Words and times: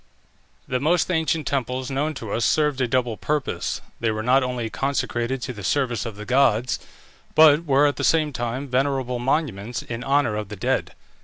The 0.67 0.79
most 0.79 1.11
ancient 1.11 1.45
temples 1.45 1.91
known 1.91 2.15
to 2.15 2.31
us 2.31 2.43
served 2.43 2.81
a 2.81 2.87
double 2.87 3.17
purpose: 3.17 3.81
they 3.99 4.09
were 4.09 4.23
not 4.23 4.41
only 4.41 4.67
consecrated 4.67 5.43
to 5.43 5.53
the 5.53 5.63
service 5.63 6.07
of 6.07 6.15
the 6.15 6.25
gods, 6.25 6.79
but 7.35 7.65
were 7.65 7.85
at 7.85 7.97
the 7.97 8.03
same 8.03 8.33
time 8.33 8.67
venerable 8.67 9.19
monuments 9.19 9.83
in 9.83 10.03
honour 10.03 10.35
of 10.37 10.49
the 10.49 10.55
dead. 10.55 10.95